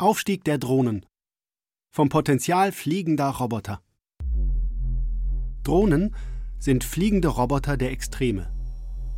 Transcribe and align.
Aufstieg 0.00 0.44
der 0.44 0.56
Drohnen. 0.56 1.04
Vom 1.94 2.08
Potenzial 2.08 2.72
fliegender 2.72 3.28
Roboter. 3.28 3.82
Drohnen 5.62 6.16
sind 6.58 6.84
fliegende 6.84 7.28
Roboter 7.28 7.76
der 7.76 7.90
Extreme. 7.90 8.50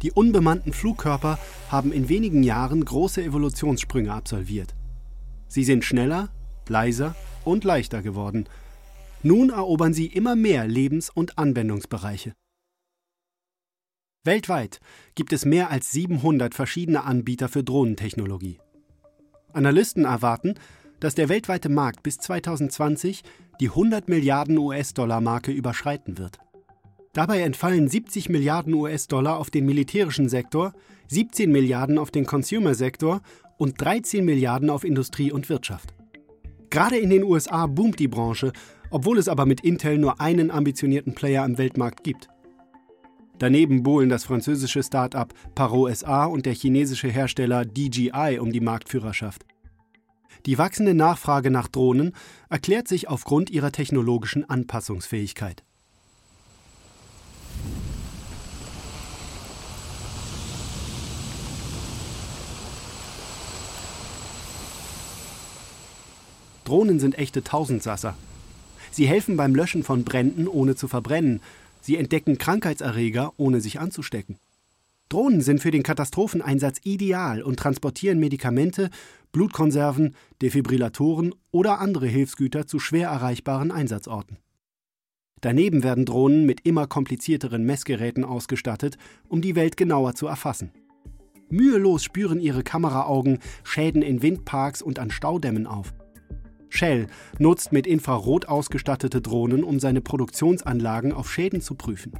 Die 0.02 0.10
unbemannten 0.10 0.72
Flugkörper 0.72 1.38
haben 1.70 1.92
in 1.92 2.08
wenigen 2.08 2.42
Jahren 2.42 2.84
große 2.84 3.22
Evolutionssprünge 3.22 4.12
absolviert. 4.12 4.74
Sie 5.46 5.62
sind 5.62 5.84
schneller, 5.84 6.30
leiser 6.66 7.14
und 7.44 7.62
leichter 7.62 8.02
geworden. 8.02 8.48
Nun 9.22 9.50
erobern 9.50 9.94
sie 9.94 10.06
immer 10.06 10.34
mehr 10.34 10.66
Lebens- 10.66 11.10
und 11.10 11.38
Anwendungsbereiche. 11.38 12.32
Weltweit 14.24 14.80
gibt 15.14 15.32
es 15.32 15.44
mehr 15.44 15.70
als 15.70 15.92
700 15.92 16.56
verschiedene 16.56 17.04
Anbieter 17.04 17.48
für 17.48 17.62
Drohnentechnologie. 17.62 18.58
Analysten 19.52 20.04
erwarten, 20.04 20.54
dass 21.00 21.14
der 21.14 21.28
weltweite 21.28 21.68
Markt 21.68 22.02
bis 22.02 22.18
2020 22.18 23.22
die 23.60 23.68
100 23.68 24.08
Milliarden 24.08 24.56
US-Dollar-Marke 24.58 25.52
überschreiten 25.52 26.18
wird. 26.18 26.38
Dabei 27.12 27.40
entfallen 27.40 27.88
70 27.88 28.28
Milliarden 28.28 28.72
US-Dollar 28.72 29.38
auf 29.38 29.50
den 29.50 29.66
militärischen 29.66 30.28
Sektor, 30.28 30.72
17 31.08 31.50
Milliarden 31.50 31.98
auf 31.98 32.10
den 32.10 32.24
Consumer-Sektor 32.24 33.20
und 33.58 33.80
13 33.80 34.24
Milliarden 34.24 34.70
auf 34.70 34.84
Industrie 34.84 35.30
und 35.30 35.48
Wirtschaft. 35.48 35.92
Gerade 36.70 36.96
in 36.96 37.10
den 37.10 37.22
USA 37.22 37.66
boomt 37.66 37.98
die 37.98 38.08
Branche, 38.08 38.52
obwohl 38.90 39.18
es 39.18 39.28
aber 39.28 39.44
mit 39.44 39.60
Intel 39.60 39.98
nur 39.98 40.20
einen 40.20 40.50
ambitionierten 40.50 41.14
Player 41.14 41.42
am 41.42 41.58
Weltmarkt 41.58 42.02
gibt. 42.02 42.28
Daneben 43.38 43.82
buhlen 43.82 44.08
das 44.08 44.24
französische 44.24 44.82
Start-up 44.82 45.34
Paro 45.54 45.92
SA 45.92 46.26
und 46.26 46.46
der 46.46 46.54
chinesische 46.54 47.08
Hersteller 47.08 47.64
DJI 47.64 48.38
um 48.40 48.52
die 48.52 48.60
Marktführerschaft. 48.60 49.44
Die 50.46 50.58
wachsende 50.58 50.94
Nachfrage 50.94 51.50
nach 51.50 51.68
Drohnen 51.68 52.14
erklärt 52.48 52.88
sich 52.88 53.08
aufgrund 53.08 53.50
ihrer 53.50 53.72
technologischen 53.72 54.48
Anpassungsfähigkeit. 54.48 55.62
Drohnen 66.64 67.00
sind 67.00 67.18
echte 67.18 67.42
Tausendsasser. 67.42 68.16
Sie 68.90 69.06
helfen 69.06 69.36
beim 69.36 69.54
Löschen 69.54 69.82
von 69.82 70.04
Bränden 70.04 70.48
ohne 70.48 70.74
zu 70.74 70.88
verbrennen, 70.88 71.40
Sie 71.82 71.96
entdecken 71.96 72.38
Krankheitserreger, 72.38 73.32
ohne 73.36 73.60
sich 73.60 73.80
anzustecken. 73.80 74.38
Drohnen 75.08 75.40
sind 75.40 75.60
für 75.60 75.72
den 75.72 75.82
Katastropheneinsatz 75.82 76.78
ideal 76.84 77.42
und 77.42 77.58
transportieren 77.58 78.20
Medikamente, 78.20 78.88
Blutkonserven, 79.32 80.14
Defibrillatoren 80.40 81.34
oder 81.50 81.80
andere 81.80 82.06
Hilfsgüter 82.06 82.66
zu 82.66 82.78
schwer 82.78 83.08
erreichbaren 83.08 83.70
Einsatzorten. 83.70 84.38
Daneben 85.40 85.82
werden 85.82 86.04
Drohnen 86.04 86.46
mit 86.46 86.60
immer 86.64 86.86
komplizierteren 86.86 87.64
Messgeräten 87.64 88.24
ausgestattet, 88.24 88.96
um 89.28 89.42
die 89.42 89.56
Welt 89.56 89.76
genauer 89.76 90.14
zu 90.14 90.26
erfassen. 90.26 90.70
Mühelos 91.48 92.04
spüren 92.04 92.40
ihre 92.40 92.62
Kameraaugen 92.62 93.40
Schäden 93.64 94.02
in 94.02 94.22
Windparks 94.22 94.82
und 94.82 94.98
an 94.98 95.10
Staudämmen 95.10 95.66
auf. 95.66 95.92
Shell 96.68 97.06
nutzt 97.38 97.72
mit 97.72 97.86
Infrarot 97.86 98.46
ausgestattete 98.46 99.20
Drohnen, 99.20 99.62
um 99.64 99.78
seine 99.80 100.00
Produktionsanlagen 100.00 101.12
auf 101.12 101.30
Schäden 101.30 101.60
zu 101.60 101.74
prüfen. 101.74 102.12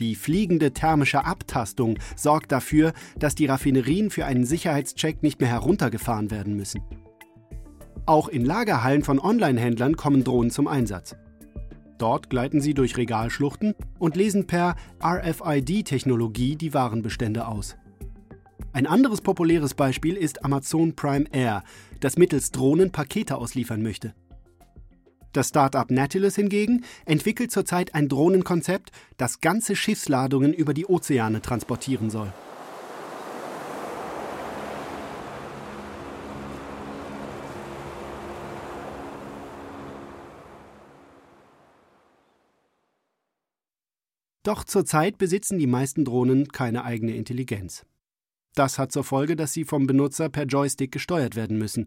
Die 0.00 0.14
fliegende 0.14 0.72
thermische 0.72 1.24
Abtastung 1.24 1.98
sorgt 2.14 2.52
dafür, 2.52 2.92
dass 3.18 3.34
die 3.34 3.46
Raffinerien 3.46 4.10
für 4.10 4.26
einen 4.26 4.44
Sicherheitscheck 4.44 5.22
nicht 5.22 5.40
mehr 5.40 5.50
heruntergefahren 5.50 6.30
werden 6.30 6.54
müssen. 6.54 6.82
Auch 8.06 8.28
in 8.28 8.44
Lagerhallen 8.44 9.02
von 9.02 9.18
Online-Händlern 9.18 9.96
kommen 9.96 10.24
Drohnen 10.24 10.50
zum 10.50 10.68
Einsatz. 10.68 11.16
Dort 11.98 12.30
gleiten 12.30 12.60
sie 12.60 12.74
durch 12.74 12.96
Regalschluchten 12.96 13.74
und 13.98 14.14
lesen 14.14 14.46
per 14.46 14.76
RFID-Technologie 15.02 16.54
die 16.54 16.72
Warenbestände 16.72 17.48
aus. 17.48 17.76
Ein 18.72 18.86
anderes 18.86 19.20
populäres 19.20 19.74
Beispiel 19.74 20.14
ist 20.16 20.44
Amazon 20.44 20.94
Prime 20.94 21.26
Air, 21.32 21.64
das 22.00 22.16
mittels 22.16 22.52
Drohnen 22.52 22.92
Pakete 22.92 23.36
ausliefern 23.36 23.82
möchte. 23.82 24.14
Das 25.32 25.48
Startup 25.48 25.90
Nautilus 25.90 26.36
hingegen 26.36 26.84
entwickelt 27.04 27.50
zurzeit 27.50 27.94
ein 27.94 28.08
Drohnenkonzept, 28.08 28.90
das 29.16 29.40
ganze 29.40 29.76
Schiffsladungen 29.76 30.52
über 30.52 30.74
die 30.74 30.86
Ozeane 30.86 31.42
transportieren 31.42 32.10
soll. 32.10 32.32
Doch 44.48 44.64
zurzeit 44.64 45.18
besitzen 45.18 45.58
die 45.58 45.66
meisten 45.66 46.06
Drohnen 46.06 46.48
keine 46.48 46.84
eigene 46.84 47.14
Intelligenz. 47.14 47.84
Das 48.54 48.78
hat 48.78 48.92
zur 48.92 49.04
Folge, 49.04 49.36
dass 49.36 49.52
sie 49.52 49.64
vom 49.64 49.86
Benutzer 49.86 50.30
per 50.30 50.44
Joystick 50.44 50.90
gesteuert 50.90 51.36
werden 51.36 51.58
müssen. 51.58 51.84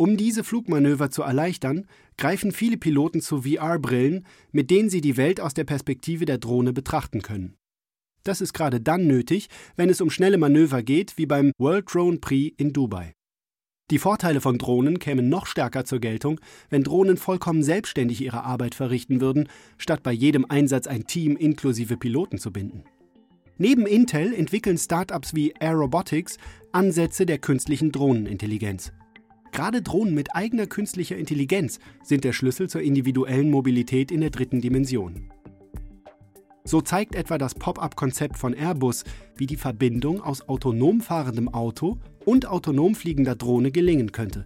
Um 0.00 0.16
diese 0.16 0.44
Flugmanöver 0.44 1.10
zu 1.10 1.20
erleichtern, 1.20 1.86
greifen 2.16 2.52
viele 2.52 2.78
Piloten 2.78 3.20
zu 3.20 3.42
VR-Brillen, 3.42 4.24
mit 4.50 4.70
denen 4.70 4.88
sie 4.88 5.02
die 5.02 5.18
Welt 5.18 5.42
aus 5.42 5.52
der 5.52 5.64
Perspektive 5.64 6.24
der 6.24 6.38
Drohne 6.38 6.72
betrachten 6.72 7.20
können. 7.20 7.58
Das 8.22 8.40
ist 8.40 8.54
gerade 8.54 8.80
dann 8.80 9.06
nötig, 9.06 9.48
wenn 9.76 9.90
es 9.90 10.00
um 10.00 10.08
schnelle 10.08 10.38
Manöver 10.38 10.82
geht, 10.82 11.18
wie 11.18 11.26
beim 11.26 11.52
World 11.58 11.84
Drone 11.92 12.16
Prix 12.16 12.54
in 12.56 12.72
Dubai. 12.72 13.12
Die 13.90 13.98
Vorteile 13.98 14.40
von 14.40 14.56
Drohnen 14.56 15.00
kämen 15.00 15.28
noch 15.28 15.44
stärker 15.44 15.84
zur 15.84 15.98
Geltung, 16.00 16.40
wenn 16.70 16.82
Drohnen 16.82 17.18
vollkommen 17.18 17.62
selbstständig 17.62 18.22
ihre 18.22 18.44
Arbeit 18.44 18.74
verrichten 18.74 19.20
würden, 19.20 19.50
statt 19.76 20.02
bei 20.02 20.12
jedem 20.12 20.46
Einsatz 20.48 20.86
ein 20.86 21.06
Team 21.06 21.36
inklusive 21.36 21.98
Piloten 21.98 22.38
zu 22.38 22.50
binden. 22.50 22.84
Neben 23.58 23.84
Intel 23.84 24.32
entwickeln 24.32 24.78
Startups 24.78 25.34
wie 25.34 25.52
Air 25.60 25.74
Robotics 25.74 26.38
Ansätze 26.72 27.26
der 27.26 27.36
künstlichen 27.36 27.92
Drohnenintelligenz. 27.92 28.94
Gerade 29.52 29.82
Drohnen 29.82 30.14
mit 30.14 30.34
eigener 30.34 30.66
künstlicher 30.66 31.16
Intelligenz 31.16 31.80
sind 32.02 32.24
der 32.24 32.32
Schlüssel 32.32 32.68
zur 32.68 32.82
individuellen 32.82 33.50
Mobilität 33.50 34.10
in 34.10 34.20
der 34.20 34.30
dritten 34.30 34.60
Dimension. 34.60 35.30
So 36.64 36.80
zeigt 36.80 37.14
etwa 37.14 37.38
das 37.38 37.54
Pop-up-Konzept 37.54 38.36
von 38.36 38.54
Airbus, 38.54 39.04
wie 39.36 39.46
die 39.46 39.56
Verbindung 39.56 40.20
aus 40.20 40.48
autonom 40.48 41.00
fahrendem 41.00 41.48
Auto 41.48 41.98
und 42.24 42.46
autonom 42.46 42.94
fliegender 42.94 43.34
Drohne 43.34 43.72
gelingen 43.72 44.12
könnte. 44.12 44.44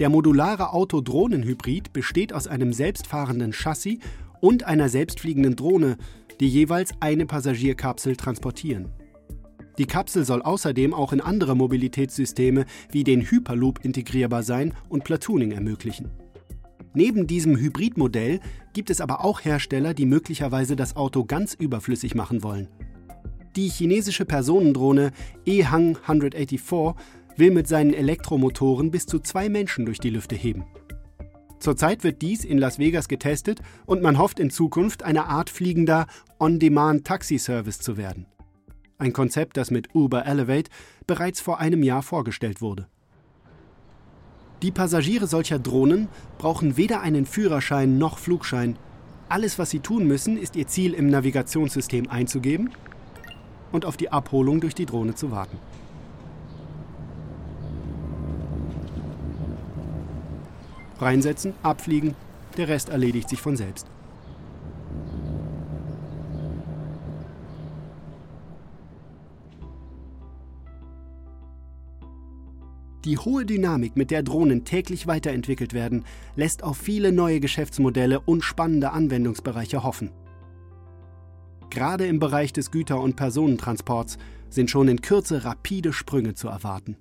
Der 0.00 0.08
modulare 0.08 0.72
Auto-Drohnen-Hybrid 0.72 1.92
besteht 1.92 2.32
aus 2.32 2.48
einem 2.48 2.72
selbstfahrenden 2.72 3.52
Chassis 3.52 3.98
und 4.40 4.64
einer 4.64 4.88
selbstfliegenden 4.88 5.54
Drohne, 5.54 5.96
die 6.40 6.48
jeweils 6.48 6.92
eine 7.00 7.26
Passagierkapsel 7.26 8.16
transportieren. 8.16 8.90
Die 9.78 9.86
Kapsel 9.86 10.24
soll 10.24 10.42
außerdem 10.42 10.94
auch 10.94 11.12
in 11.12 11.20
andere 11.20 11.56
Mobilitätssysteme 11.56 12.64
wie 12.90 13.04
den 13.04 13.22
Hyperloop 13.22 13.84
integrierbar 13.84 14.42
sein 14.42 14.72
und 14.88 15.04
Platooning 15.04 15.52
ermöglichen. 15.52 16.10
Neben 16.94 17.26
diesem 17.26 17.56
Hybridmodell 17.56 18.38
gibt 18.72 18.88
es 18.88 19.00
aber 19.00 19.24
auch 19.24 19.44
Hersteller, 19.44 19.94
die 19.94 20.06
möglicherweise 20.06 20.76
das 20.76 20.94
Auto 20.94 21.24
ganz 21.24 21.54
überflüssig 21.54 22.14
machen 22.14 22.44
wollen. 22.44 22.68
Die 23.56 23.68
chinesische 23.68 24.24
Personendrohne 24.24 25.10
E-Hang 25.44 25.96
184 26.06 26.94
will 27.36 27.50
mit 27.50 27.66
seinen 27.66 27.94
Elektromotoren 27.94 28.92
bis 28.92 29.06
zu 29.06 29.18
zwei 29.18 29.48
Menschen 29.48 29.86
durch 29.86 29.98
die 29.98 30.10
Lüfte 30.10 30.36
heben. 30.36 30.64
Zurzeit 31.58 32.04
wird 32.04 32.22
dies 32.22 32.44
in 32.44 32.58
Las 32.58 32.78
Vegas 32.78 33.08
getestet 33.08 33.60
und 33.86 34.02
man 34.02 34.18
hofft 34.18 34.38
in 34.38 34.50
Zukunft 34.50 35.02
eine 35.02 35.26
Art 35.26 35.50
fliegender 35.50 36.06
On-Demand-Taxi-Service 36.38 37.80
zu 37.80 37.96
werden. 37.96 38.26
Ein 38.98 39.12
Konzept, 39.12 39.56
das 39.56 39.70
mit 39.70 39.94
Uber 39.94 40.24
Elevate 40.24 40.70
bereits 41.06 41.40
vor 41.40 41.58
einem 41.58 41.82
Jahr 41.82 42.02
vorgestellt 42.02 42.60
wurde. 42.60 42.86
Die 44.62 44.70
Passagiere 44.70 45.26
solcher 45.26 45.58
Drohnen 45.58 46.08
brauchen 46.38 46.76
weder 46.76 47.00
einen 47.00 47.26
Führerschein 47.26 47.98
noch 47.98 48.18
Flugschein. 48.18 48.76
Alles, 49.28 49.58
was 49.58 49.70
sie 49.70 49.80
tun 49.80 50.06
müssen, 50.06 50.38
ist 50.38 50.56
ihr 50.56 50.66
Ziel 50.66 50.94
im 50.94 51.08
Navigationssystem 51.08 52.08
einzugeben 52.08 52.70
und 53.72 53.84
auf 53.84 53.96
die 53.96 54.10
Abholung 54.10 54.60
durch 54.60 54.74
die 54.74 54.86
Drohne 54.86 55.14
zu 55.14 55.30
warten. 55.30 55.58
Reinsetzen, 61.00 61.52
abfliegen, 61.62 62.14
der 62.56 62.68
Rest 62.68 62.88
erledigt 62.88 63.28
sich 63.28 63.40
von 63.40 63.56
selbst. 63.56 63.88
Die 73.04 73.18
hohe 73.18 73.44
Dynamik, 73.44 73.96
mit 73.96 74.10
der 74.10 74.22
Drohnen 74.22 74.64
täglich 74.64 75.06
weiterentwickelt 75.06 75.74
werden, 75.74 76.04
lässt 76.36 76.62
auf 76.62 76.78
viele 76.78 77.12
neue 77.12 77.38
Geschäftsmodelle 77.38 78.20
und 78.20 78.42
spannende 78.42 78.92
Anwendungsbereiche 78.92 79.82
hoffen. 79.82 80.10
Gerade 81.68 82.06
im 82.06 82.18
Bereich 82.18 82.52
des 82.52 82.70
Güter- 82.70 83.00
und 83.00 83.16
Personentransports 83.16 84.16
sind 84.48 84.70
schon 84.70 84.88
in 84.88 85.02
Kürze 85.02 85.44
rapide 85.44 85.92
Sprünge 85.92 86.34
zu 86.34 86.48
erwarten. 86.48 86.96